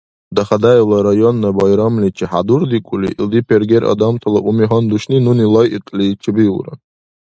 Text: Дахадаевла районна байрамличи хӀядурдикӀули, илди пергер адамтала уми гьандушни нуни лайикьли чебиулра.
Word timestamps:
Дахадаевла 0.35 0.97
районна 1.09 1.47
байрамличи 1.59 2.25
хӀядурдикӀули, 2.31 3.09
илди 3.21 3.39
пергер 3.49 3.83
адамтала 3.93 4.39
уми 4.49 4.65
гьандушни 4.69 5.17
нуни 5.25 5.45
лайикьли 5.55 6.07
чебиулра. 6.21 6.73